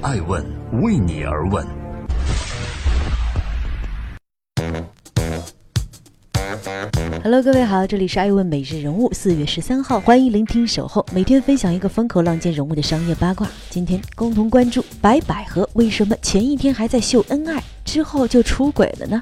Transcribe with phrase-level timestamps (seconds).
[0.00, 0.44] 爱问
[0.80, 1.66] 为你而问。
[7.24, 13.48] Hello，各位好，这里是爱问每日人物，四月十三号，欢迎聆听守候，每天分享一个风口浪尖人物的商业八卦。
[13.70, 19.20] 今天共同关注白百合为什么前一天还在秀恩爱，之后就出轨了呢？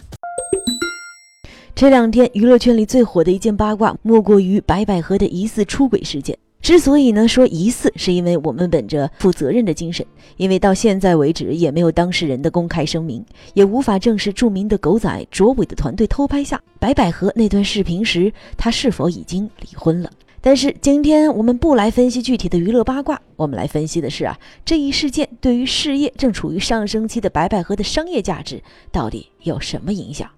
[1.74, 6.36] 这两天娱乐圈里最火的一件八卦，莫过于白百合的疑似出轨事件。
[6.66, 10.04] 之所以呢说疑似，是因为我们本着负责任的精神，
[10.36, 20.10] 因为到现在为止也没有当事人的公开声明，也无法证实著名的狗仔卓伟的团队偷拍下白百合那段视频时，他是否已经离婚了。
[20.40, 30.28] 但是今天我们不来分析具体的娱乐八卦，我们来分析的是啊，这一事件对于事业正处于上升期的白百合的商业价值到底有什么影响？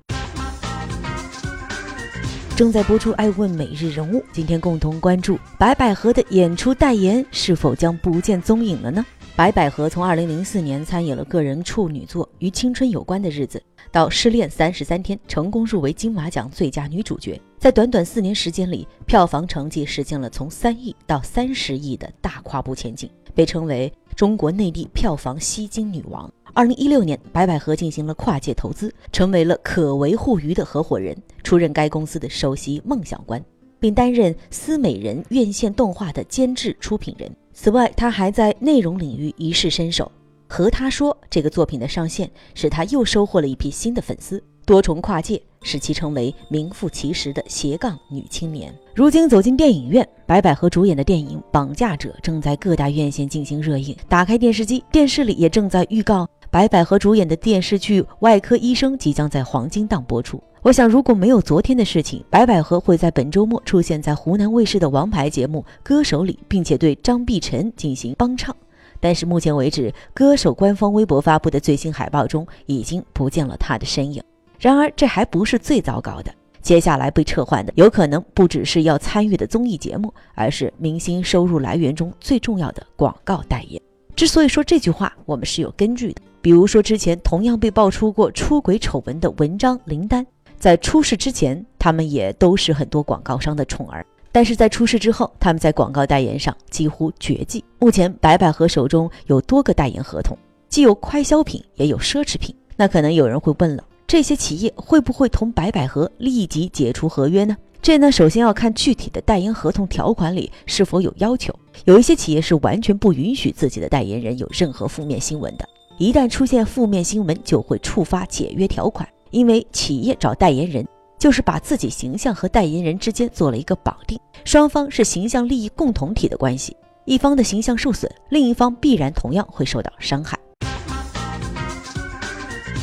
[2.58, 9.06] 正在播出《爱问每日人物》，今天共同关注白百合的演出代言是否将不见踪影了呢？
[9.36, 26.28] 白百合从2004年参演了个人处女作《与青春有关的日子》，到失恋三十三天成功入围金马奖最佳女主角，在短短四年时间里，票房成绩实现了从三亿到三十亿的大跨步前进，被称为中国内地票房吸金女王。
[26.52, 33.40] 二零一六年，白百合进行了跨界投资，成为了可为互娱的合伙人，出任该公司的首席梦想官，
[33.78, 37.30] 并担任《思美人》院线动画的监制出品人。
[37.52, 40.10] 此外，他还在内容领域一试身手，
[40.48, 44.42] 和他说这个作品的上线，使他又收获了一批新的粉丝。
[44.68, 48.70] 多重跨界使其成为名副其实的斜杠女青年。
[48.94, 53.96] 如今走进电影院，白百合主演的电影《绑架者》正在各大院线进行热映。
[54.10, 60.38] 打开电视机，电视里也正在预告白百合主演的电视剧《外科医生》即将在黄金档播出。
[60.60, 68.54] 我想，如果没有昨天的事情，白百合会在本周末出现在湖南卫视的王牌节目《歌手》里，并且对张碧晨进行帮唱。
[69.00, 74.22] 但是目前为止，歌手官方微博发布的最新海报中已经不见了他的身影。
[74.58, 76.32] 然而，这还不是最糟糕的。
[76.60, 83.80] 接下来被撤换的，有可能不只是要参与的综艺节目，而是明星收入来源中最重要的广告代言。
[84.16, 86.20] 之所以说这句话，我们是有根据的。
[86.42, 90.26] 比如说，之前同样被爆出过出轨丑闻的文章、林丹，
[90.58, 94.02] 在出事之前，他们也都是很多广告商的宠儿；
[94.32, 97.64] 但是在出事之后，他们在广告代言上几乎绝迹。
[97.78, 100.36] 目前，白百合手中有多个代言合同，
[100.68, 102.54] 既有快消品，也有奢侈品。
[102.76, 103.84] 那可能有人会问了。
[104.08, 107.54] 这些企业会不会同白百合立即解除合约呢？
[107.82, 111.54] 这呢，首先要看具体的代言合同条款里是否有要求。
[111.84, 115.68] 有一些企业是完全不允许自己的代言人有任何负面新闻的，
[115.98, 119.06] 一旦出现负面新闻，就会触发解约条款。
[119.30, 126.74] 因为企业找代言人，就是把自己形象和代言人之间做了一个绑定，双方是形象利益共同体的关系，
[127.04, 130.38] 一方的形象受损，另一方必然同样会受到伤害。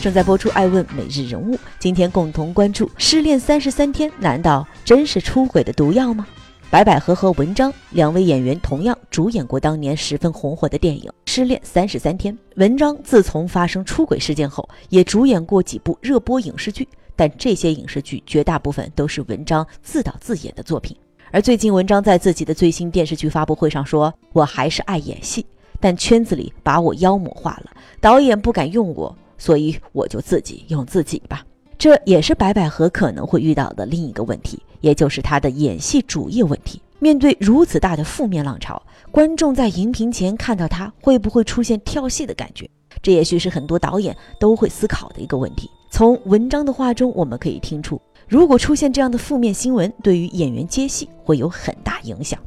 [0.06, 6.28] 正在播出《爱问每日人物》，今天共同关注失恋三十三天，难道真是出轨的毒药吗？
[6.70, 12.32] 白百合和文章两位演员同样主演过当年十分红火的电影《失恋三十三天》。
[12.58, 20.96] 文章自从发生出轨事件后，也主演过几部热播影视剧，但这些影视剧绝大部分都是文章自导自演的作品。
[21.32, 25.44] 而最近，文章在自己的最新电视剧发布会上说：“我还是爱演戏，
[25.80, 31.46] 但圈子里把我妖魔化了，导演不敢用我。”所以我就自己用自己吧，
[31.78, 36.82] 这也是白百合可能会遇到的另一个问题，也就是她的演戏主业问题。
[37.00, 38.82] 面对如此大的负面浪潮，
[39.12, 42.70] 观众在荧屏前看到她会不会出现跳戏的感觉？
[43.02, 45.70] 这也许是很多导演都会思考的一个问题。
[45.92, 52.40] 从文章的话中，我们可以听出，如果出现这样的负面新闻，对于演员接戏会有很大影响。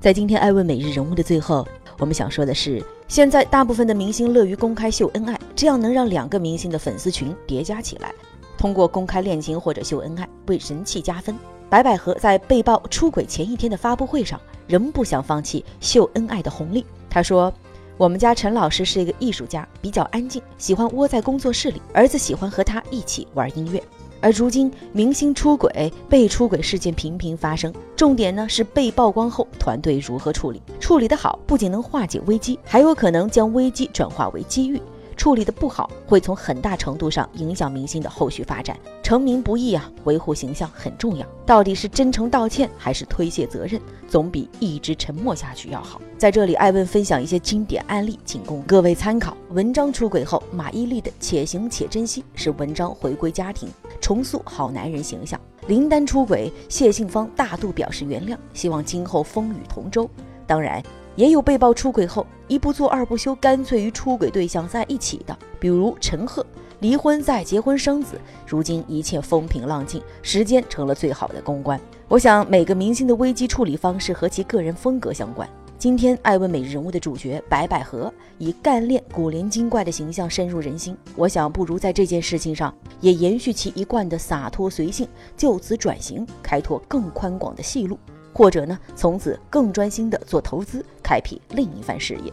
[0.00, 1.66] 在今天爱问每日人物的最后。
[1.98, 8.12] 我们想说的是，现在大部分的明星乐于公开秀恩爱，这样能让两个明星的粉丝群叠加起来，
[8.58, 11.38] 通过公开恋情或者秀恩爱为人气加分。
[11.70, 16.84] 白百合在被曝出轨前一天的发布会上，仍不想放弃秀恩爱的红利。
[17.08, 17.54] 她说
[17.96, 23.80] ：“我们家陈老师是一个艺术家，比较安静，喜欢窝在工作室里，儿子喜欢和他一起玩音乐。”
[24.20, 30.60] 而如今，明星出轨、被出轨事件频频发生，重点呢是被曝光后团队如何处理。
[30.80, 34.82] 处理得好，不仅能化解危机，还有可能将危机转化为机遇。
[35.16, 38.76] 处理的不好，会从很大程度上影响明星的后续发展。
[39.02, 41.26] 成名不易啊，维护形象很重要。
[41.44, 46.00] 到底是真诚道歉，还是推卸责任，总比一直沉默下去要好。
[46.16, 49.36] 在这里，艾问分享一些经典案例，仅供各位参考。
[49.50, 53.68] 文章出轨后，马伊琍的“且行且珍惜”是文章回归家庭，
[54.00, 55.38] 重塑好男人形象。
[55.66, 60.08] 林丹出轨，谢杏芳大度表示原谅，希望今后风雨同舟。
[60.46, 60.82] 当然，
[61.16, 66.44] 也有被曝出轨后一不做二不休，干脆与出轨对象在一起的，比如陈赫，
[66.80, 71.80] 离婚再结婚生子，如今一切风平浪静，时间成了最好的公关。
[72.08, 75.48] 我想每个明星的危机处理方式和其个人风格相关。
[75.78, 80.96] 今天爱问每日人物的主角白百合，以干练古灵精怪的形象深入人心。
[81.16, 87.98] 我想不如在这件事情上也延续其一贯的洒脱随性，就此转型，开拓更宽广的戏路。
[88.32, 92.32] 或者呢，从此更专心的做投资，开辟另一番事业。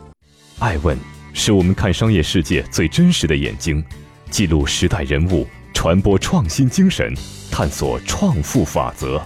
[0.60, 0.98] 爱问
[1.34, 3.84] 是我们看商业世界最真实的眼睛，
[4.30, 7.14] 记录时代人物，传播创新精神，
[7.52, 9.22] 探索创富法则。